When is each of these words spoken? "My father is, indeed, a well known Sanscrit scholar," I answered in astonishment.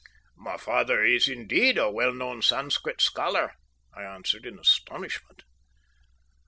"My 0.39 0.57
father 0.57 1.05
is, 1.05 1.27
indeed, 1.29 1.77
a 1.77 1.91
well 1.91 2.11
known 2.11 2.41
Sanscrit 2.41 2.99
scholar," 3.01 3.53
I 3.93 4.01
answered 4.01 4.47
in 4.47 4.57
astonishment. 4.57 5.43